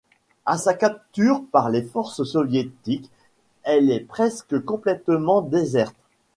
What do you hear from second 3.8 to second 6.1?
est presque complètement déserte.